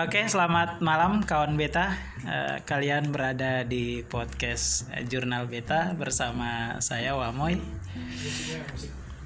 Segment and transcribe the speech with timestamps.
[0.00, 1.92] Oke, selamat malam kawan beta.
[2.24, 7.60] Eh, kalian berada di podcast eh, Jurnal Beta bersama saya Wamoy.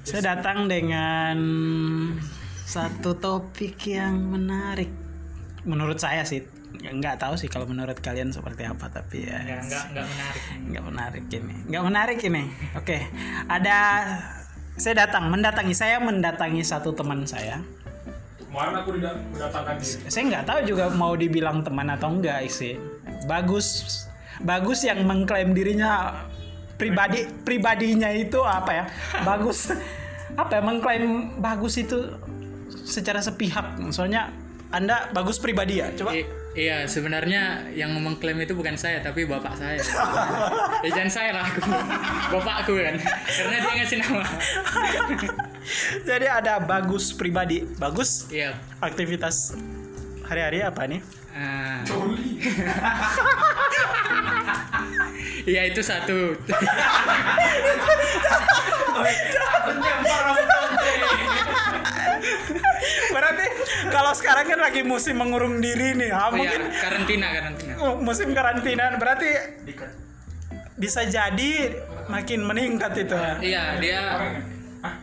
[0.03, 1.39] Saya datang dengan
[2.67, 4.91] satu topik yang menarik.
[5.63, 6.43] Menurut saya sih,
[6.75, 10.43] nggak tahu sih kalau menurut kalian seperti apa, tapi ya enggak menarik.
[10.59, 12.43] nggak menarik ini nggak menarik ini
[12.75, 12.97] oke
[13.47, 13.77] ada
[14.75, 17.63] saya datang mendatangi saya mendatangi satu teman saya
[18.55, 20.07] Kemarin aku tidak mendatangkan diri.
[20.07, 22.79] saya nggak tahu juga mau dibilang teman atau enggak sih.
[23.27, 23.67] Bagus
[24.39, 26.23] bagus yang mengklaim dirinya
[26.79, 28.85] pribadi pribadinya itu apa ya?
[29.27, 29.75] Bagus.
[30.39, 32.15] Apa ya mengklaim bagus itu
[32.87, 33.75] secara sepihak.
[33.91, 34.31] Soalnya
[34.71, 35.91] anda bagus pribadi ya?
[35.91, 36.15] Coba
[36.55, 39.75] iya, sebenarnya yang mengklaim itu bukan saya, tapi bapak saya.
[40.85, 41.61] ya jangan saya lah aku.
[42.31, 42.95] Bapakku kan.
[43.27, 44.23] Karena dia ngasih nama.
[46.07, 48.53] jadi ada bagus pribadi bagus Iya.
[48.79, 49.57] aktivitas
[50.23, 51.01] hari-hari apa nih
[51.35, 51.83] Ah.
[55.45, 56.33] Iya itu satu.
[63.89, 67.73] Kalau sekarang kan lagi musim mengurung diri nih, ah, Oh, iya, mungkin karantina karantina.
[67.79, 69.29] oh, musim karantina berarti
[70.75, 71.51] bisa jadi
[72.07, 73.15] makin meningkat itu.
[73.41, 74.01] Iya dia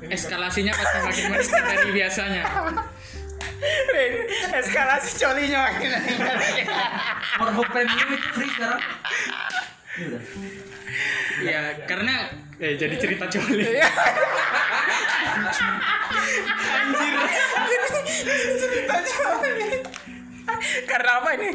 [0.07, 2.43] eskalasinya pasti makin meningkat dari biasanya.
[4.53, 6.37] Eskalasi colinya makin meningkat.
[7.73, 8.83] Premium itu free sekarang.
[11.43, 12.15] Iya karena
[12.61, 13.65] eh jadi cerita coli.
[20.87, 21.51] Karena apa ini?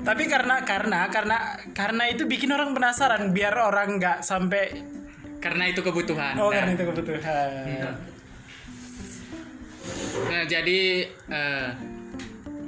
[0.00, 1.38] Tapi karena karena karena
[1.72, 4.98] karena itu bikin orang penasaran biar orang nggak sampai
[5.40, 6.36] Karena itu kebutuhan.
[6.36, 7.20] oh Nah, karena itu kebutuhan.
[10.28, 11.68] Nah, jadi eh,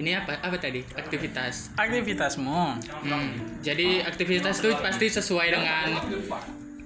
[0.00, 1.76] ini apa apa tadi aktivitas.
[1.76, 2.80] Aktivitasmu.
[3.04, 5.88] Hmm, jadi aktivitas itu pasti sesuai dengan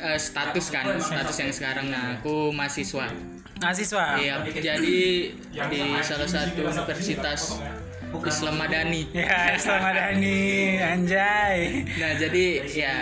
[0.03, 1.87] eh, status kan, status yang sekarang.
[1.87, 3.36] Nah, aku mahasiswa.
[3.57, 4.21] Mahasiswa.
[4.21, 4.99] Iya, jadi
[5.33, 7.57] di salah satu universitas
[8.17, 9.03] Islam Madani.
[9.13, 11.85] Ya, selamat Dani, anjay.
[12.01, 12.93] Nah, jadi ya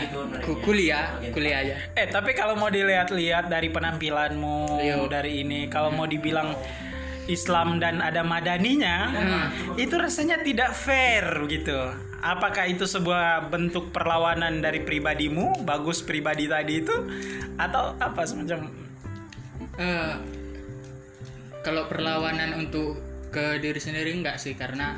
[0.43, 1.75] ku- kuliah, kuliah aja.
[1.95, 5.07] Eh, tapi kalau mau dilihat-lihat dari penampilanmu Yo.
[5.07, 6.59] dari ini, kalau mau dibilang
[7.31, 9.11] Islam dan ada madaninya,
[9.79, 11.79] itu rasanya tidak fair gitu.
[12.25, 16.97] Apakah itu sebuah bentuk perlawanan dari pribadimu, bagus pribadi tadi itu,
[17.61, 18.73] atau apa semacam?
[19.79, 20.13] Eh,
[21.65, 23.01] kalau perlawanan untuk
[23.33, 24.95] ke diri sendiri enggak sih karena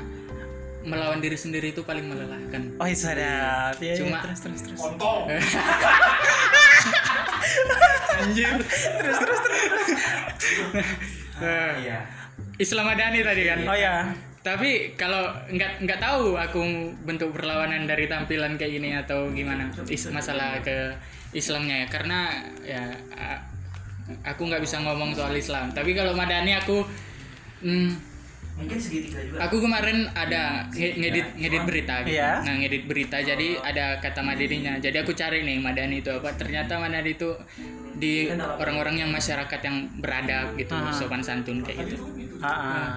[0.83, 2.77] melawan diri sendiri itu paling melelahkan.
[2.77, 3.75] Oh, sadap.
[3.81, 4.79] Ya, ya, Cuma- terus terus terus.
[4.79, 5.27] Kontol.
[8.17, 8.53] Anjir.
[8.61, 9.87] Terus terus terus.
[11.37, 11.99] Eh, Iya.
[12.57, 13.59] Islam Madani tadi kan.
[13.67, 13.95] Oh ya.
[14.41, 16.61] Tapi kalau nggak nggak tahu aku
[17.03, 20.95] bentuk perlawanan dari tampilan kayak gini atau gimana is, masalah ke
[21.35, 22.19] Islamnya ya karena
[22.63, 22.83] ya
[24.23, 25.69] aku nggak bisa ngomong soal Islam.
[25.69, 26.83] Tapi kalau Madani aku
[27.61, 27.91] hmm,
[28.57, 29.37] Mungkin segitiga juga.
[29.39, 32.17] aku kemarin ada nge- ngedit ngedit berita gitu.
[32.17, 32.41] Iya.
[32.41, 34.73] Nah, ngedit berita jadi ada kata Madaninya.
[34.77, 36.33] Jadi aku cari nih Madani itu apa.
[36.33, 37.37] Ternyata Madani itu
[37.93, 40.89] di orang-orang yang masyarakat yang beradab gitu, Ah.
[40.89, 42.01] sopan santun kayak gitu.
[42.39, 42.87] Ah, ah.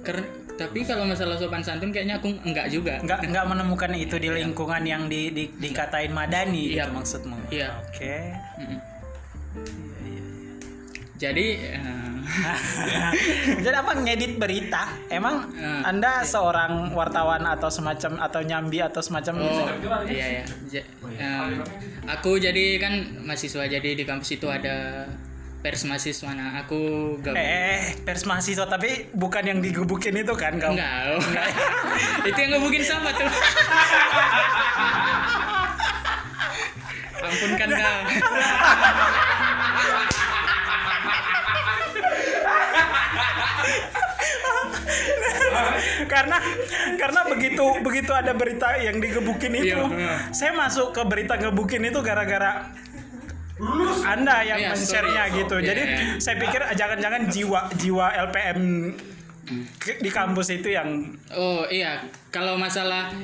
[0.00, 0.24] Ker-
[0.56, 2.96] tapi kalau masalah sopan santun kayaknya aku enggak juga.
[2.98, 6.84] nggak nggak menemukan itu di lingkungan yang di, di dikatain madani Iya.
[6.84, 7.68] gitu maksudmu Iya.
[7.78, 8.16] oke
[8.56, 8.78] Mm-mm.
[11.20, 12.08] Jadi eh,
[13.64, 19.34] jadi apa ngedit berita emang Eh, anda seorang wartawan atau semacam atau nyambi atau semacam
[19.42, 19.68] oh
[20.08, 20.44] iya ya.
[20.70, 21.60] Ja- eh,
[22.06, 25.04] aku jadi kan mahasiswa jadi di kampus itu ada
[25.60, 26.32] pers mahasiswa.
[26.32, 26.80] Nah, aku
[27.20, 27.36] gabung.
[27.36, 30.92] eh pers mahasiswa tapi bukan yang digebukin itu kan kau Enggak.
[31.12, 31.20] oh.
[32.32, 33.28] itu yang ngebukin sama tuh.
[37.20, 37.68] Ampun kan
[46.10, 46.36] karena
[46.98, 50.14] karena begitu begitu ada berita yang digebukin itu Iya, iya.
[50.34, 52.66] saya masuk ke berita ngebukin itu gara-gara
[54.02, 55.38] anda yang Iya, men-share-nya sorry.
[55.38, 55.98] gitu Iya, jadi iya.
[56.18, 58.60] saya pikir jangan-jangan jiwa jiwa LPM
[60.00, 63.14] di kampus itu yang Oh iya, kalau masalah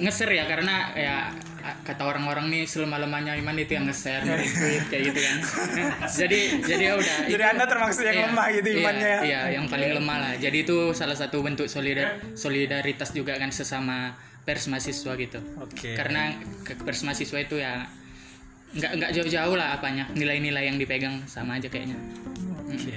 [0.00, 1.16] nge-share ya karena ya
[1.64, 5.36] kata orang-orang nih selemah-lemahnya iman itu yang nge-share nge-retweet kayak gitu kan.
[6.20, 7.16] jadi jadi ya udah.
[7.24, 9.20] Jadi itu- Anda termasuk yang iya, lemah gitu iya, imannya ya?
[9.24, 10.32] Iya, yang paling lemah lah.
[10.36, 14.12] Jadi itu salah satu bentuk solidar solidaritas juga kan sesama
[14.44, 15.40] pers mahasiswa gitu.
[15.64, 15.96] Oke.
[15.96, 16.36] Karena
[16.68, 17.88] ke pers mahasiswa itu ya
[18.74, 21.96] nggak nggak jauh-jauh lah apanya nilai-nilai yang dipegang sama aja kayaknya.
[22.68, 22.92] Oke.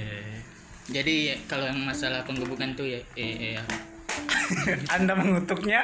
[0.87, 3.63] Jadi ya, kalau yang masalah penggebukan tuh ya, eh, eh, ya
[4.95, 5.81] Anda mengutuknya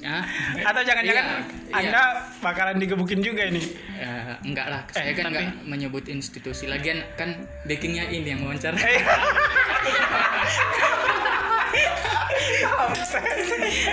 [0.00, 0.24] Hah?
[0.64, 1.76] atau jangan-jangan Iya, iya.
[1.76, 2.02] Anda
[2.40, 3.60] bakalan digebukin juga ini.
[4.00, 6.64] Ya, enggak lah, saya kan tapi- enggak menyebut institusi.
[6.64, 7.36] Lagian kan
[7.68, 8.80] backingnya ini yang wawancara.
[8.80, 9.02] Eh.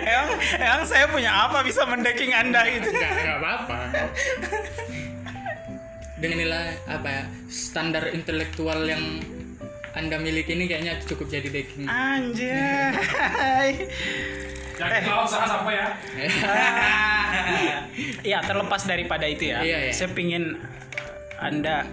[0.08, 2.88] emang, emang saya punya apa bisa mendeking Anda gitu?
[2.88, 3.78] Enggak, enggak apa-apa.
[6.18, 9.04] Dengan nilai apa ya standar intelektual yang
[9.98, 11.90] anda miliki ini kayaknya cukup jadi backing.
[11.90, 12.94] Anjay.
[14.78, 15.88] Jangan kalau usaha sampai ya.
[18.22, 19.66] Iya, terlepas daripada itu ya.
[19.66, 19.94] Iya, iya.
[19.94, 20.54] Saya pingin
[21.42, 21.90] Anda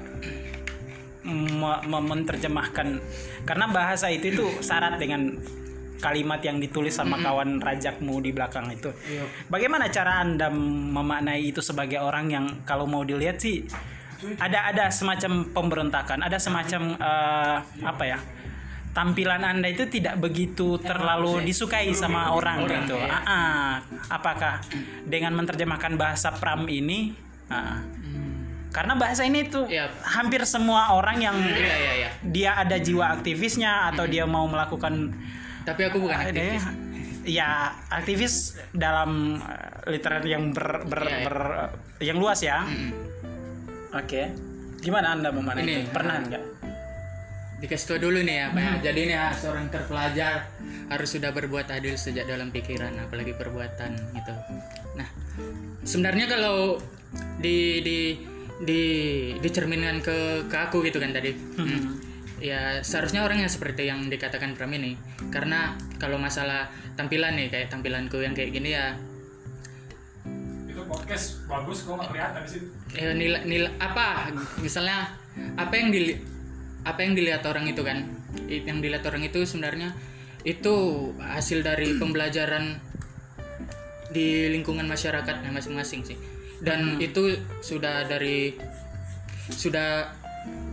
[1.24, 3.00] me- me- menerjemahkan
[3.48, 5.40] karena bahasa itu itu syarat dengan
[5.96, 8.92] kalimat yang ditulis sama kawan rajakmu di belakang itu.
[9.08, 9.24] Iya.
[9.48, 13.64] Bagaimana cara Anda memaknai itu sebagai orang yang kalau mau dilihat sih
[14.36, 18.18] ada ada semacam pemberontakan, ada semacam eh, apa ya?
[18.90, 22.94] Tampilan Anda itu tidak begitu terlalu disukai sama orang, Orang, gitu.
[22.94, 23.70] Ah, ah.
[24.06, 24.62] apakah
[25.02, 27.10] dengan menerjemahkan bahasa Pram ini
[27.46, 27.82] ah.
[28.70, 29.90] karena bahasa ini tuh Iya.
[30.00, 32.10] hampir semua orang yang Iya, iya, iya.
[32.22, 35.10] dia ada jiwa aktivisnya atau dia mau melakukan
[35.62, 36.62] Tapi aku bukan ada aktivis.
[37.26, 37.50] ya
[37.88, 38.34] aktivis
[38.70, 41.26] dalam uh, literal yang ber, ber- Iya, iya.
[41.26, 42.62] ber- yang luas ya.
[42.62, 42.90] Mm-mm.
[43.94, 44.34] Oke.
[44.82, 45.94] Gimana Anda memanai Ini, itu?
[45.94, 46.42] Pernah enggak?
[47.62, 48.72] Dikasih tau dulu nih apa ya.
[48.90, 50.50] Jadi ini ya, seorang terpelajar
[50.90, 54.34] harus sudah berbuat adil sejak dalam pikiran, apalagi perbuatan gitu.
[54.98, 55.08] Nah,
[55.86, 56.76] sebenarnya kalau
[57.40, 57.98] di di
[58.60, 58.82] di
[59.40, 61.32] dicerminkan ke ke aku gitu kan tadi.
[61.32, 62.02] Hmm.
[62.44, 65.00] Ya seharusnya orang yang seperti yang dikatakan Pram ini,
[65.32, 66.68] karena kalau masalah
[66.98, 68.92] tampilan nih kayak tampilanku yang kayak gini ya
[71.04, 72.66] podcast bagus kok nggak kelihatan di situ.
[72.96, 74.32] eh, nilai nilai apa?
[74.64, 75.12] Misalnya
[75.60, 76.16] apa yang dili
[76.80, 78.08] apa yang dilihat orang itu kan?
[78.48, 79.92] Yang dilihat orang itu sebenarnya
[80.48, 80.74] itu
[81.20, 82.80] hasil dari pembelajaran
[84.16, 86.16] di lingkungan masyarakatnya masing-masing sih.
[86.64, 88.56] Dan itu sudah dari
[89.52, 90.08] sudah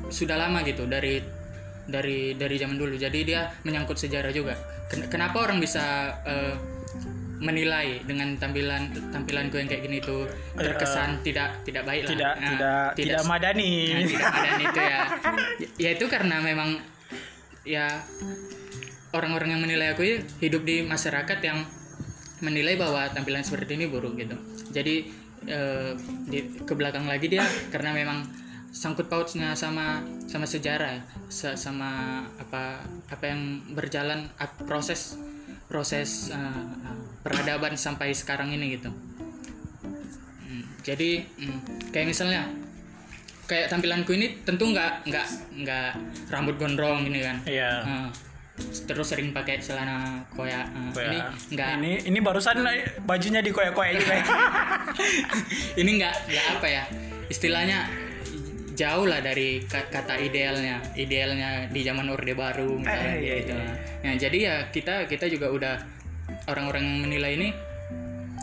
[0.07, 1.19] sudah lama gitu dari
[1.91, 2.95] dari dari zaman dulu.
[2.95, 4.55] Jadi dia menyangkut sejarah juga.
[4.87, 6.55] Ken- kenapa orang bisa eh,
[7.41, 12.47] menilai dengan tampilan tampilanku yang kayak gini tuh terkesan tidak tidak baik lah Tidak Nah,
[12.47, 13.73] tidak tidak madani.
[13.89, 14.99] Nah, tidak ada itu ya.
[15.75, 16.77] ya itu karena memang
[17.65, 17.89] ya
[19.11, 21.65] orang-orang yang menilai aku ya hidup di masyarakat yang
[22.41, 24.33] menilai bahwa tampilan seperti ini buruk gitu
[24.71, 24.95] jadi
[25.45, 25.91] eh,
[26.25, 28.25] di ke belakang lagi dia karena memang
[28.71, 33.41] sangkut pautnya sama sama sejarah sa- sama apa apa yang
[33.75, 34.31] berjalan
[34.63, 35.19] proses
[35.67, 36.65] proses eh,
[37.21, 38.89] peradaban sampai sekarang ini gitu
[40.41, 41.59] Hmm, jadi hmm,
[41.89, 42.43] kayak misalnya
[43.43, 45.27] kayak tampilanku ini tentu nggak nggak
[45.57, 45.89] nggak
[46.27, 47.71] rambut gondrong gini kan Iya.
[47.81, 48.07] Eh,
[48.83, 51.07] terus sering pakai celana koyak Eh, Koyak.
[51.07, 51.17] ini
[51.51, 52.61] nggak Ini ini barusan
[53.01, 54.13] bajunya dikoyak-koyak juga.
[54.13, 54.25] ya.
[55.81, 56.83] ini nggak nggak apa ya
[57.27, 57.87] istilahnya
[58.73, 63.53] jauh lah dari ka- kata idealnya idealnya di zaman orde baru misalnya Eh, iya, gitu
[63.53, 63.71] iya.
[64.01, 65.75] nah jadi ya kita kita juga udah
[66.51, 67.49] orang-orang yang menilai ini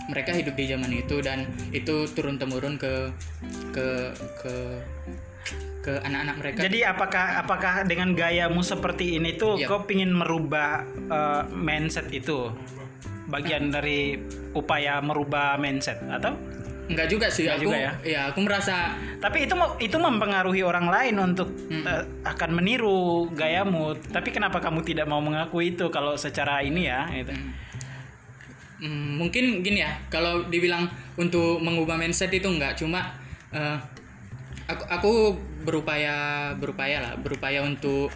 [0.09, 3.13] mereka hidup di zaman itu dan itu turun temurun ke
[3.77, 3.87] ke
[4.41, 4.55] ke
[5.79, 9.69] ke anak-anak mereka Jadi apakah apakah dengan gayamu seperti ini tuh Iya.
[9.69, 12.49] kau pingin merubah eh, mindset itu?
[13.29, 14.17] Bagian dari
[14.53, 16.33] upaya merubah mindset atau?
[16.89, 18.23] Enggak juga sih Nggak aku juga ya?
[18.27, 21.85] aku merasa Tapi itu itu mempengaruhi orang lain untuk Hmm.
[21.85, 23.93] eh, akan meniru gayamu.
[24.09, 27.05] Tapi kenapa kamu tidak mau mengakui itu kalau secara ini ya?
[27.13, 27.33] Gitu.
[27.33, 27.53] Hmm,
[28.87, 30.87] mungkin gini ya kalau dibilang
[31.19, 33.11] untuk mengubah mindset itu enggak cuma
[33.51, 33.79] eh,
[34.71, 35.13] aku aku
[35.67, 38.13] berupaya berupaya lah berupaya untuk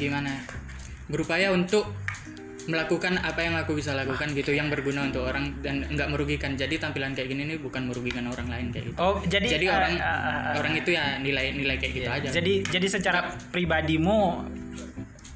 [0.00, 0.40] gimana ya,
[1.10, 1.88] berupaya untuk
[2.66, 6.58] melakukan apa yang aku bisa lakukan gitu yang berguna untuk orang dan enggak merugikan.
[6.58, 8.98] Jadi tampilan kayak gini nih bukan merugikan orang lain kayak gitu.
[8.98, 12.28] Oh, jadi jadi eh, orang eh, eh, orang itu ya nilai nilai kayak gitu aja.
[12.34, 14.50] Jadi jadi secara pribadimu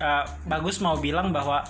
[0.02, 1.62] eh, bagus mau bilang bahwa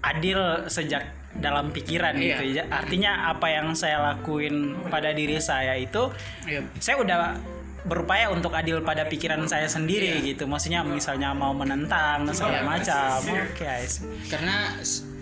[0.00, 2.42] adil sejak dalam pikiran Iya.
[2.42, 2.64] gitu ya.
[2.68, 6.10] Artinya apa yang saya lakuin pada diri saya itu
[6.44, 6.66] Iya.
[6.82, 7.38] saya udah
[7.80, 10.44] berupaya untuk adil pada pikiran saya sendiri gitu.
[10.44, 12.66] Maksudnya misalnya mau menentang dan segala Iya.
[12.66, 13.16] macam.
[13.46, 14.04] Oke, I see.
[14.26, 14.74] karena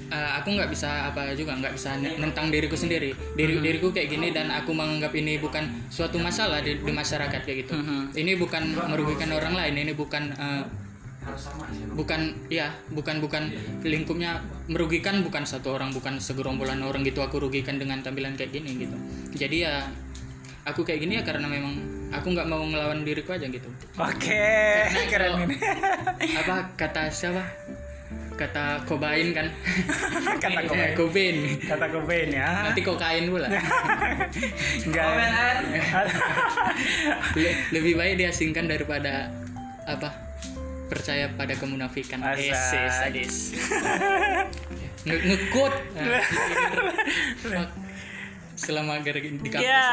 [0.08, 4.32] uh, aku nggak bisa apa juga nggak bisa nentang diriku sendiri diri diriku kayak gini
[4.32, 7.76] dan aku menganggap ini bukan suatu masalah di, di masyarakat kayak gitu
[8.16, 10.64] ini bukan merugikan orang lain ini bukan uh,
[11.92, 13.42] bukan ya bukan bukan.
[13.82, 18.78] Lingkupnya merugikan bukan satu orang bukan segerombolan orang gitu aku rugikan dengan tampilan kayak gini
[18.78, 18.96] gitu.
[19.34, 19.86] Jadi ya
[20.62, 21.74] aku kayak gini ya karena memang
[22.08, 23.68] aku nggak mau ngelawan diriku aja gitu.
[23.94, 24.44] Oke,
[24.86, 25.56] Karena keren ini.
[26.34, 27.40] apa kata siapa?
[28.38, 29.50] Kata kobain kan?
[30.44, 30.94] Kata Eh, Cobain.
[30.94, 32.70] kobain Kata Cobain ya.
[32.70, 33.50] nanti kokain pula.
[34.86, 35.06] Enggak.
[37.34, 39.26] Le- lebih baik diasingkan daripada
[39.82, 40.27] apa
[40.98, 42.18] percaya pada kemunafikan.
[42.34, 42.52] Ese,
[42.90, 43.34] sadis
[45.06, 45.74] Nge- ngekut
[47.44, 47.70] fuck.
[48.54, 49.86] selama gara- di kampus Ya.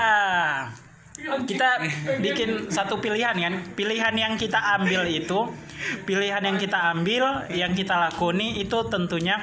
[1.45, 1.79] Kita
[2.19, 3.53] bikin satu pilihan kan.
[3.71, 5.47] Pilihan yang kita ambil itu,
[6.03, 9.39] pilihan yang kita ambil, yang kita lakoni itu tentunya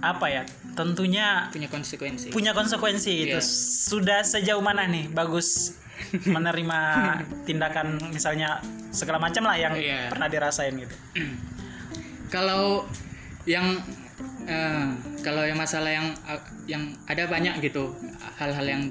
[0.00, 0.42] apa ya?
[0.74, 3.38] Tentunya punya konsekuensi punya konsekuensi gitu.
[3.38, 3.46] Iya.
[3.88, 5.78] Sudah sejauh mana nih bagus
[6.24, 6.80] menerima
[7.48, 8.58] tindakan misalnya
[8.90, 10.08] segala macam lah yang Iya.
[10.08, 10.94] pernah dirasain gitu.
[12.28, 12.86] kalau
[13.44, 13.78] yang
[14.48, 14.86] eh,
[15.20, 16.08] kalau yang masalah yang
[16.64, 17.92] yang ada banyak gitu
[18.40, 18.82] hal-hal yang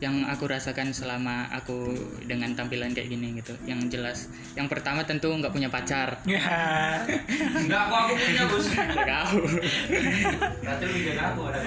[0.00, 1.92] yang aku rasakan selama aku
[2.24, 3.52] dengan tampilan kayak gini gitu.
[3.68, 4.18] Yang jelas
[4.56, 6.16] yang pertama tentu nggak punya pacar.
[6.30, 7.04] Ya.
[7.52, 8.66] Enggak, aku aku punya bos.
[8.66, 9.40] Nggak tahu.
[10.64, 11.60] Berarti lebih jaga aku ada.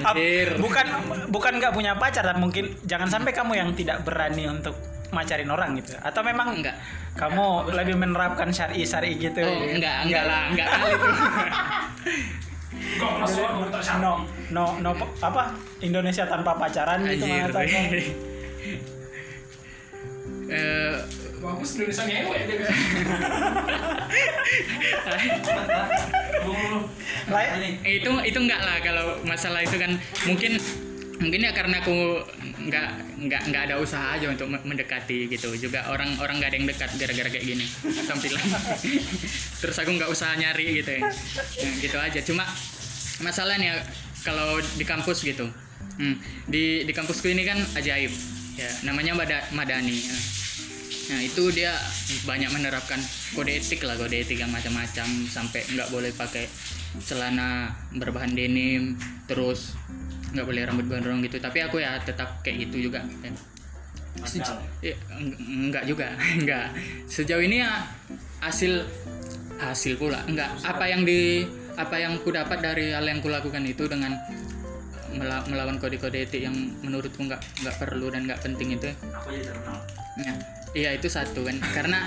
[0.00, 0.48] Ap- Anjir.
[0.56, 0.86] bukan
[1.28, 4.72] bukan nggak punya pacar tapi mungkin jangan sampai kamu yang tidak berani untuk
[5.10, 5.92] macarin orang gitu.
[6.00, 6.80] Atau memang enggak
[7.18, 9.42] kamu lebih menerapkan syari syari gitu.
[9.42, 11.08] Oh enggak enggak lah enggak kali itu
[14.00, 14.12] no
[14.50, 14.90] no no
[15.20, 15.42] apa?
[15.80, 17.48] Indonesia tanpa pacaran gitu anjir.
[17.48, 17.90] mengatakan.
[20.50, 20.94] Eh,
[21.38, 22.36] Bagus Indonesia ngewe
[27.30, 27.70] Ini.
[27.86, 29.94] itu itu enggak lah kalau masalah itu kan.
[30.26, 30.58] Mungkin
[31.22, 32.18] mungkin ya karena aku
[32.66, 32.88] nggak
[33.30, 35.54] nggak nggak ada usaha aja untuk me- mendekati gitu.
[35.54, 37.66] Juga orang orang nggak ada yang dekat gara-gara kayak gini.
[38.10, 38.42] Tampilan.
[39.62, 41.02] Terus aku nggak usaha nyari gitu ya.
[41.06, 42.20] Ya, gitu aja.
[42.26, 42.42] Cuma
[43.20, 43.80] masalahnya
[44.20, 45.48] kalau di kampus gitu.
[46.00, 46.16] Hmm,
[46.48, 48.08] di di kampusku ini kan ajaib
[48.56, 50.16] ya namanya Mada- madani ya.
[51.10, 51.74] Nah itu dia
[52.24, 53.00] banyak menerapkan
[53.34, 56.48] kode etik lah kode etik yang macam-macam sampai nggak boleh pakai
[57.04, 58.96] celana berbahan denim
[59.28, 59.76] terus
[60.32, 61.36] nggak boleh rambut gondrong gitu.
[61.36, 63.04] Tapi aku ya tetap kayak gitu juga
[64.84, 66.72] ya, eng- enggak juga enggak
[67.08, 67.84] sejauh ini ya
[68.40, 68.84] hasil
[69.60, 71.44] hasil pula enggak apa yang di
[71.80, 74.14] apa yang ku dapat dari hal yang kulakukan itu dengan
[75.10, 78.90] mela- melawan kode-kode etik yang menurutku nggak nggak perlu dan nggak penting itu?
[79.10, 79.78] Aku jadi terkenal.
[80.20, 80.36] Nah,
[80.76, 81.56] iya itu satu kan.
[81.72, 81.98] Karena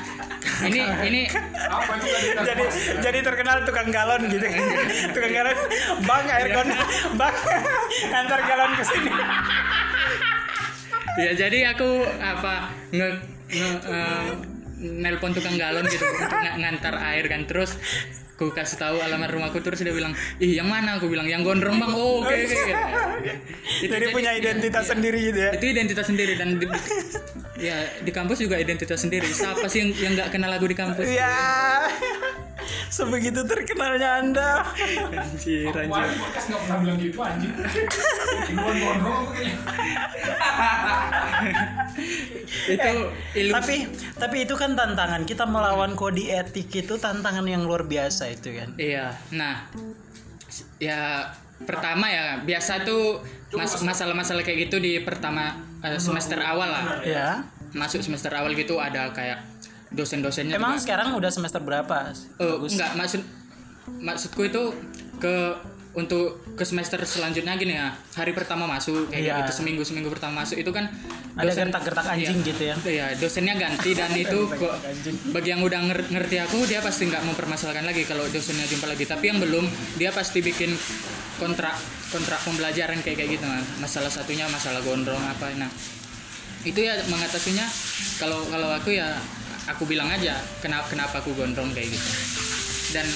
[0.63, 1.97] ini ini Apa
[2.45, 2.63] jadi
[3.01, 4.45] jadi terkenal tukang galon gitu.
[5.15, 5.57] Tukang galon.
[6.05, 6.69] Bang air kon
[7.17, 7.35] bang
[8.13, 9.11] antar galon ke sini.
[11.13, 13.07] Ya jadi aku apa nge,
[13.51, 14.29] nge eh,
[15.01, 16.01] nelpon tukang galon gitu.
[16.01, 17.43] Untuk ng- ngantar air kan.
[17.45, 17.75] Terus
[18.43, 20.11] ku kasih tahu alamat rumahku terus dia bilang
[20.43, 20.99] ih yang mana?
[20.99, 21.91] Aku bilang yang gondrong bang.
[21.95, 22.73] Oh oke oke gitu.
[23.87, 25.51] Itu jadi punya identitas sendiri gitu ya?
[25.55, 26.67] Itu identitas sendiri dan di,
[27.63, 29.27] ya di kampus juga identitas sendiri.
[29.31, 31.07] Siapa sih yang yang nggak kenal lagu di kampus?
[31.07, 31.31] Ya
[32.87, 34.63] sebegitu terkenalnya anda.
[35.13, 36.13] Anjir anjir.
[36.19, 37.17] Podcast nggak pernah bilang gitu
[38.53, 39.57] gondrong kayaknya.
[42.73, 42.91] itu
[43.35, 43.75] ilusi tapi
[44.19, 45.21] tapi itu kan tantangan.
[45.23, 48.75] Kita melawan kode etik itu tantangan yang luar biasa itu kan.
[48.79, 49.67] Iya, nah,
[50.77, 51.31] ya
[51.63, 53.23] pertama ya biasa tuh
[53.55, 57.43] mas- masalah-masalah kayak gitu di pertama eh, semester awal lah, ya
[57.73, 59.52] masuk semester awal gitu ada kayak
[59.93, 60.53] dosen-dosennya.
[60.53, 63.21] emang juga- sekarang udah semester berapa Eh, enggak maksud
[63.99, 64.61] maksudku itu
[65.17, 65.35] ke
[65.93, 69.35] untuk ke semester selanjutnya gini ya hari pertama masuk kayak Iya.
[69.39, 70.89] gitu seminggu seminggu pertama masuk itu kan
[71.33, 72.45] Ada gertak-gertak anjing Iya.
[72.45, 72.75] gitu ya?
[72.83, 74.73] Iya, dosennya ganti dan itu kok
[75.29, 79.05] bagi yang udah nger- ngerti aku dia pasti nggak mempermasalahkan lagi kalau dosennya jumpa lagi.
[79.05, 80.73] Tapi yang belum dia pasti bikin
[81.35, 81.73] kontrak
[82.09, 83.45] kontrak pembelajaran kayak kayak gitu.
[83.45, 85.49] Nah, masalah satunya masalah gondrong apa.
[85.55, 85.69] Nah,
[86.63, 87.65] itu ya mengatasinya
[88.17, 89.17] kalau kalau aku ya
[89.67, 92.09] aku bilang aja kenapa kenapa aku gondrong kayak gitu.
[92.93, 93.07] Dan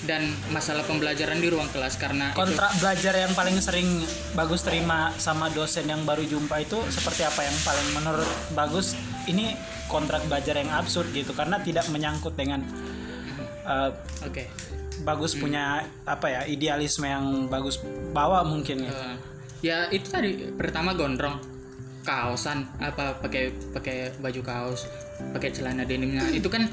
[0.00, 4.00] dan masalah pembelajaran di ruang kelas karena itu- kontrak belajar yang paling sering
[4.32, 8.96] bagus terima sama dosen yang baru jumpa itu seperti apa yang paling menurut bagus
[9.28, 9.52] ini
[9.92, 12.64] kontrak belajar yang absurd gitu karena tidak menyangkut dengan
[13.68, 13.92] uh,
[14.24, 14.44] oke.
[15.04, 17.76] bagus punya apa ya idealisme yang bagus
[18.16, 19.16] bawa mungkin ya Eh,
[19.60, 21.36] ya itu tadi pertama gondrong
[22.00, 24.88] kaosan apa pakai pakai baju kaos
[25.30, 26.64] pakai celana denimnya itu kan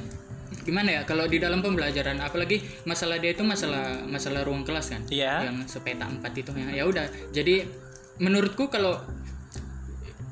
[0.63, 5.01] gimana ya kalau di dalam pembelajaran apalagi masalah dia itu masalah masalah ruang kelas kan
[5.07, 5.43] Iya.
[5.43, 7.63] yang sepeta empat itu ya ya udah jadi
[8.17, 8.99] menurutku kalau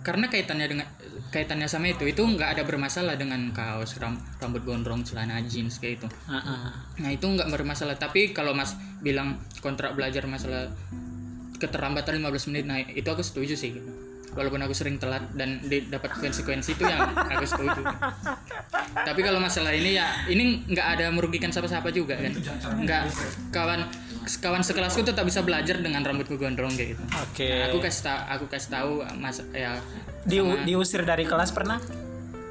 [0.01, 0.87] karena kaitannya dengan
[1.27, 5.99] kaitannya sama itu itu nggak ada bermasalah dengan kaos ram- rambut gondrong celana jeans kayak
[5.99, 6.59] itu Heeh.
[6.95, 7.97] Nah itu nggak bermasalah.
[7.97, 8.71] Tapi kalau Mas
[9.01, 10.71] bilang kontrak belajar masalah
[11.55, 13.73] keterlambatan 15 menit, nah itu aku setuju sih.
[13.73, 13.91] Gitu.
[14.35, 17.81] Walaupun aku sering telat dan dapat konsekuensi itu yang aku setuju
[18.97, 22.35] tapi kalau masalah ini ya ini nggak ada merugikan siapa-siapa juga kan
[22.77, 23.01] nggak
[23.49, 23.87] kawan
[24.37, 27.49] kawan sekelasku tetap bisa belajar dengan rambutku gondrong kayak gitu Oke.
[27.63, 29.79] aku kasih tahu aku kasih tahu mas ya
[30.21, 31.77] Di, sama- diusir dari kelas pernah?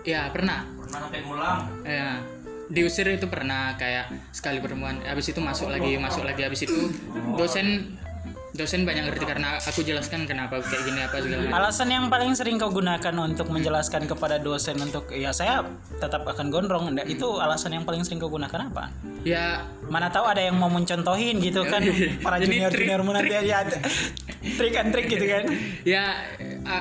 [0.03, 1.59] ya pernah Pernah sampai ngulang.
[1.83, 2.23] ya
[2.65, 6.89] diusir itu pernah kayak sekali pertemuan habis itu masuk lagi masuk lagi habis itu
[7.35, 7.93] dosen
[8.55, 12.33] dosen banyak ngerti karena aku jelaskan kenapa kayak gini apa segala macam Alasan yang paling
[12.33, 15.67] sering kau gunakan untuk menjelaskan kepada dosen untuk ya saya
[15.99, 16.95] tetap akan gondrong.
[16.95, 18.95] Nggak, Itu alasan yang paling sering kau gunakan apa?
[19.27, 21.83] ya Mana tahu ada yang mau mencontohin gitu kan
[22.23, 23.61] para Jadi junior trik- juniormu nanti ya
[24.55, 25.45] trik and trik gitu kan.
[25.83, 26.05] ya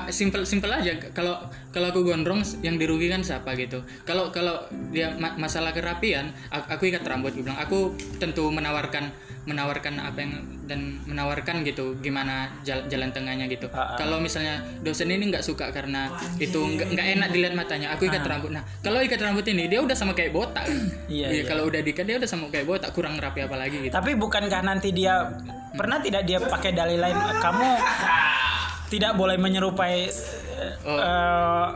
[0.08, 1.40] simple simple aja kalau
[1.72, 7.02] kalau aku gondrong yang dirugikan siapa gitu kalau kalau dia ma- masalah kerapian aku, ikat
[7.02, 9.08] rambut bilang aku tentu menawarkan
[9.44, 10.32] menawarkan apa yang
[10.64, 13.96] dan menawarkan gitu gimana jalan, jalan tengahnya gitu Ah, ah.
[13.96, 16.08] kalau misalnya dosen ini nggak suka karena
[16.38, 19.92] itu nggak enak dilihat matanya aku ikat rambut nah kalau ikat rambut ini dia udah
[19.92, 20.64] sama kayak botak?
[21.04, 21.42] Iya, Iya, iya.
[21.44, 24.60] kalau udah diikat dia udah sama kayak botak kurang rapi apa lagi gitu Tapi bukankah
[24.60, 25.28] nanti dia
[25.70, 27.70] pernah tidak dia pakai dalih lain kamu
[28.88, 30.96] tidak boleh menyerupai eh, Oh.
[30.96, 31.68] eh,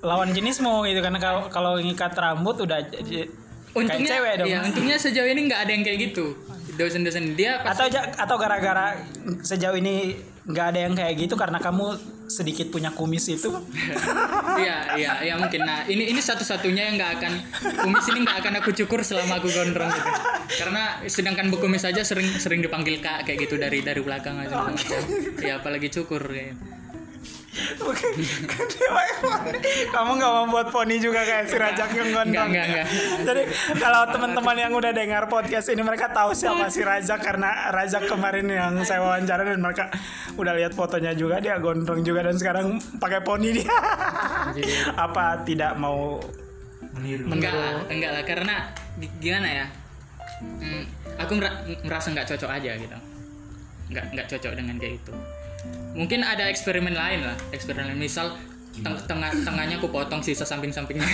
[0.00, 3.28] lawan jenismu gitu karena kalau kalau ngikat rambut udah jadi kayak
[3.76, 4.48] untungnya cewek dong.
[4.48, 6.26] ya untungnya sejauh ini nggak ada yang kayak gitu
[6.80, 8.96] dosen-dosen dia pas atau atau gara-gara
[9.44, 10.16] sejauh ini
[10.48, 13.50] nggak ada yang kayak gitu karena kamu sedikit punya kumis itu
[14.60, 15.62] Iya, iya, iya mungkin.
[15.64, 17.32] Nah, ini ini satu-satunya yang nggak akan
[17.86, 20.10] kumis ini nggak akan aku cukur selama aku gondrong gitu.
[20.58, 24.68] Karena sedangkan berkumis saja sering sering dipanggil kak kayak gitu dari dari belakang aja.
[25.40, 26.58] Ya apalagi cukur kayak.
[26.58, 26.79] gitu.
[29.90, 32.86] Kamu nggak membuat poni juga kayak si Rajak yang gondrong Enggak, enggak, enggak.
[33.20, 33.42] jadi
[33.74, 38.46] kalau teman-teman yang udah dengar podcast ini mereka tahu siapa si Rajak karena Rajak kemarin
[38.46, 39.90] yang saya wawancara dan mereka
[40.34, 42.66] udah lihat fotonya juga dia gondrong juga dan sekarang
[42.96, 43.74] pakai poni dia
[44.96, 46.22] apa tidak mau
[47.00, 48.54] Enggak lah, enggak lah karena
[48.96, 49.66] gi- gimana ya?
[50.40, 50.82] Hmm,
[51.16, 51.38] aku
[51.80, 52.98] merasa nggak cocok aja gitu.
[53.88, 55.12] Nggak nggak cocok dengan kayak itu.
[55.90, 58.38] Mungkin ada eksperimen lain lah, eksperimen misal
[58.76, 61.04] teng- tengah tengahnya aku potong sisa samping-sampingnya.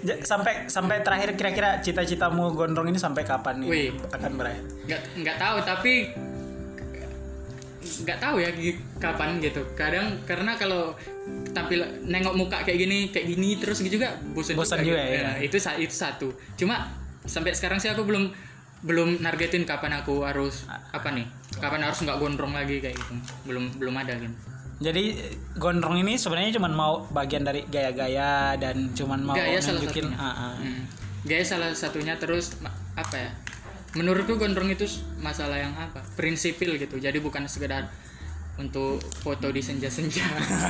[0.00, 3.68] Ja- sampai sampai terakhir kira-kira cita-citamu gondrong ini sampai kapan nih?
[3.68, 3.88] Wih.
[4.08, 4.62] akan berakhir.
[4.86, 5.92] Nggak nggak tahu tapi
[7.98, 8.50] nggak tahu ya
[8.96, 9.60] kapan gitu.
[9.74, 10.94] Kadang karena kalau
[11.50, 15.36] tampil nengok muka kayak gini kayak gini terus gitu juga bosan Bosan juga ya.
[15.40, 16.28] itu sa- itu satu.
[16.54, 16.88] Cuma
[17.24, 18.30] sampai sekarang sih aku belum
[18.82, 21.26] belum nargetin kapan aku harus apa nih?
[21.58, 23.14] Kapan harus nggak gondrong lagi kayak gitu.
[23.48, 24.34] Belum belum ada gitu.
[24.78, 25.18] Jadi
[25.58, 30.22] gondrong ini sebenarnya cuma mau bagian dari gaya-gaya dan cuman mau gaya salah nunjukin satunya.
[30.22, 30.54] ah, ah.
[30.54, 30.82] Hmm.
[31.26, 32.54] gaya salah satunya terus
[32.94, 33.30] apa ya?
[33.98, 34.86] Menurutku gondrong itu
[35.18, 35.98] masalah yang apa?
[36.14, 37.02] Prinsipil gitu.
[37.02, 37.90] Jadi bukan sekedar
[38.58, 40.26] untuk foto di senja-senja.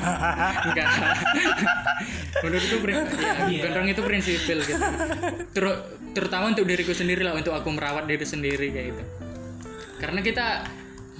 [0.68, 0.88] Enggak.
[2.44, 4.85] Menurutku ya, gondrong itu prinsipil gitu.
[5.57, 5.81] Ter-
[6.12, 9.05] terutama untuk diriku sendiri lah untuk aku merawat diri sendiri kayak gitu.
[9.98, 10.46] Karena kita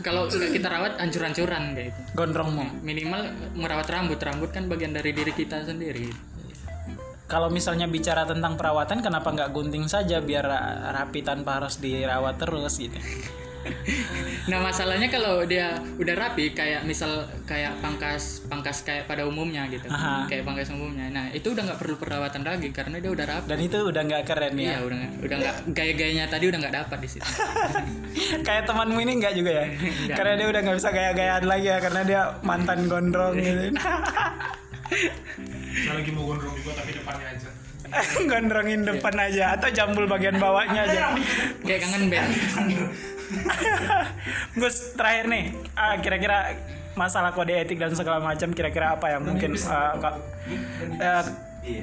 [0.04, 2.00] kalau kita rawat hancur-hancuran kayak gitu.
[2.14, 2.85] Gondrongmu.
[2.85, 4.20] minimal merawat rambut.
[4.20, 6.12] Rambut kan bagian dari diri kita sendiri.
[7.28, 12.40] Kalau misalnya bicara tentang perawatan, kenapa nggak gunting saja biar ra- rapi tanpa harus dirawat
[12.40, 12.96] terus gitu?
[14.48, 19.90] Nah masalahnya kalau dia udah rapi kayak misal kayak pangkas pangkas kayak pada umumnya gitu,
[19.92, 20.24] Aha.
[20.30, 21.12] kayak pangkas umumnya.
[21.12, 23.46] Nah itu udah nggak perlu perawatan lagi karena dia udah rapi.
[23.50, 24.64] Dan itu udah nggak keren ya.
[24.64, 27.28] Iya udah nggak udah nggak gaya-gayanya tadi udah nggak dapat di situ.
[28.46, 29.66] Kayak temanmu ini nggak juga ya?
[30.18, 33.76] Karena dia udah nggak bisa gaya-gayaan lagi ya karena dia mantan gondrong gitu.
[35.78, 37.50] Saya lagi mau gondrong juga tapi depannya aja.
[38.30, 41.16] Gondrongin depan aja atau jambul bagian bawahnya aja.
[41.64, 42.30] kayak kangen band.
[44.54, 46.56] Gus terakhir nih, ah, kira-kira
[46.94, 50.20] masalah kode etik dan segala macam kira-kira apa yang mungkin ah, Kak-
[50.98, 51.24] eh,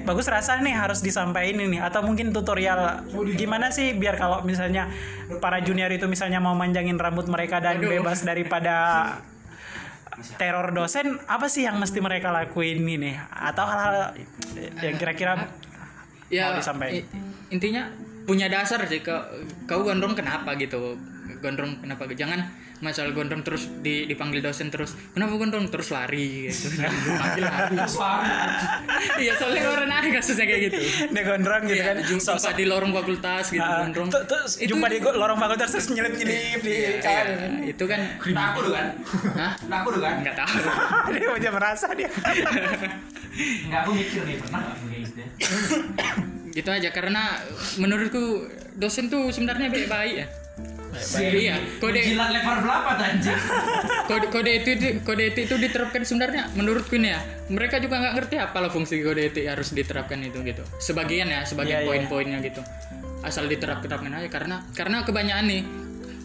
[0.03, 4.89] bagus rasa nih harus disampaikan ini atau mungkin tutorial gimana sih biar kalau misalnya
[5.37, 7.93] para junior itu misalnya mau manjangin rambut mereka dan Aduh.
[7.93, 8.75] bebas daripada
[10.35, 13.13] teror dosen apa sih yang mesti mereka lakuin ini?
[13.29, 14.15] Atau hal-hal
[14.81, 15.47] yang kira-kira
[16.25, 17.05] Ya Mau disampaikan.
[17.53, 17.85] intinya
[18.25, 19.21] punya dasar sih kau
[19.69, 20.97] kau gondrong kenapa gitu
[21.45, 25.69] gondrong kenapa jangan masalah gondrong terus di- dipanggil dosen terus kenapa gondrong?
[25.69, 26.73] Terus lari gitu.
[27.21, 27.41] Lari.
[29.15, 30.77] Iya soalnya orang ada kasusnya kayak gitu.
[31.07, 31.95] Dia gondrong gitu Iya, kan.
[32.03, 34.09] jumpa di lorong fakultas gitu Ah, gondrong.
[34.09, 37.27] Itu- jumpa di lorong fakultas terus nyelip-nyelip di Iya, kawan
[37.61, 38.01] iya, itu kan
[38.33, 38.87] aku dulu kan?
[39.35, 39.51] Hah?
[39.65, 40.15] Nah aku dulu kan?
[40.19, 40.55] nggak tahu.
[41.13, 42.09] Dia aja merasa dia.
[43.67, 45.27] Nggak aku mikir nih pernah nggak aku kayak gitu ya?
[46.55, 47.23] gitu aja karena
[47.75, 50.27] menurutku dosen tuh sebenarnya baik-baik ya
[51.19, 53.39] iya kode Jilat lebar berapa anjing?
[54.09, 57.19] kode kode itu kode etik itu diterapkan sebenarnya menurutku nih ya
[57.51, 61.41] mereka juga nggak ngerti apa lah fungsi kode etik harus diterapkan itu gitu sebagian ya
[61.43, 61.89] sebagian Iya, iya.
[61.89, 62.61] poin-poinnya gitu
[63.25, 65.61] asal diterapkan aja karena karena kebanyakan nih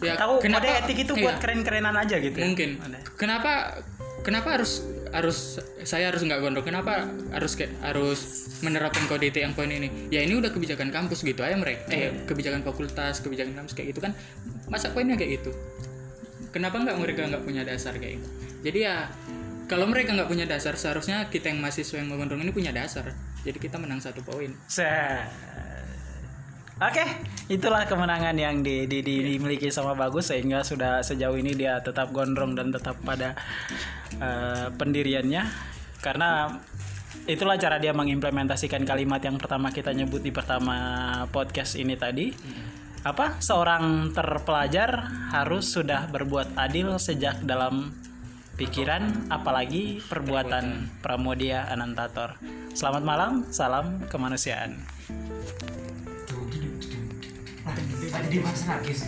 [0.01, 2.37] ya Tahu kenapa kode etik itu iya, buat keren-kerenan aja gitu.
[2.37, 2.45] ya?
[2.45, 2.69] mungkin
[3.17, 3.81] kenapa
[4.21, 6.65] kenapa harus harus saya harus nggak gondrong.
[6.65, 8.19] Kenapa harus kayak harus
[8.63, 10.11] menerapkan kode etik yang poin ini?
[10.11, 14.01] Ya ini udah kebijakan kampus gitu aja mereka eh kebijakan fakultas kebijakan kampus kayak gitu
[14.03, 14.15] kan.
[14.71, 15.51] Masa poinnya kayak gitu?
[16.51, 18.27] Kenapa nggak mereka nggak punya dasar kayak gitu?
[18.67, 19.07] Jadi ya
[19.71, 23.11] kalau mereka nggak punya dasar seharusnya kita yang mahasiswa yang menggondrong ini punya dasar.
[23.41, 24.51] Jadi kita menang satu poin.
[24.67, 25.31] Set.
[26.81, 27.05] Oke,
[27.45, 32.09] itulah kemenangan yang di, di- di- dimiliki sama Bagus sehingga sudah sejauh ini dia tetap
[32.09, 33.37] gondrong dan tetap pada
[34.21, 35.43] eh, pendiriannya
[36.01, 36.61] karena
[37.25, 40.77] itulah cara dia mengimplementasikan kalimat yang pertama kita nyebut di pertama
[41.29, 42.33] podcast ini tadi.
[43.01, 43.41] Apa?
[43.41, 47.97] Seorang terpelajar harus sudah berbuat adil sejak dalam
[48.61, 52.37] pikiran apalagi perbuatan Pramodia Anantator.
[52.77, 54.77] Selamat malam, salam kemanusiaan.
[58.41, 59.01] Masa nangis.